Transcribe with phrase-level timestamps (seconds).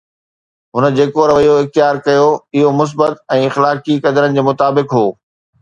[0.77, 2.25] هن جيڪو رويو اختيار ڪيو
[2.61, 5.07] اهو مثبت ۽ اخلاقي قدرن جي مطابق هو.